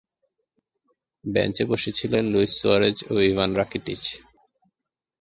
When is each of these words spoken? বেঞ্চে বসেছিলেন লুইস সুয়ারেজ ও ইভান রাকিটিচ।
বেঞ্চে 1.25 1.63
বসেছিলেন 1.71 2.23
লুইস 2.33 2.51
সুয়ারেজ 2.59 2.97
ও 3.11 3.15
ইভান 3.29 3.49
রাকিটিচ। 3.55 4.03